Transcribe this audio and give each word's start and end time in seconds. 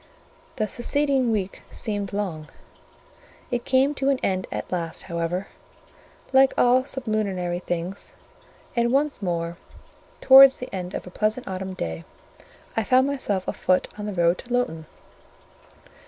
The 0.55 0.67
succeeding 0.67 1.31
week 1.31 1.61
seemed 1.69 2.11
long: 2.11 2.49
it 3.51 3.65
came 3.65 3.93
to 3.93 4.09
an 4.09 4.17
end 4.23 4.47
at 4.51 4.71
last, 4.71 5.03
however, 5.03 5.49
like 6.33 6.55
all 6.57 6.83
sublunary 6.85 7.59
things, 7.59 8.15
and 8.75 8.91
once 8.91 9.21
more, 9.21 9.57
towards 10.19 10.57
the 10.57 10.65
close 10.65 10.93
of 10.95 11.05
a 11.05 11.11
pleasant 11.11 11.47
autumn 11.47 11.75
day, 11.75 12.03
I 12.75 12.83
found 12.83 13.05
myself 13.05 13.47
afoot 13.47 13.89
on 13.95 14.07
the 14.07 14.13
road 14.15 14.39
to 14.39 14.51
Lowton. 14.51 14.87